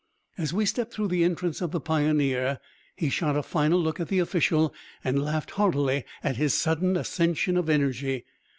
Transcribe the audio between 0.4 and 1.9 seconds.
we stepped through the entrance of the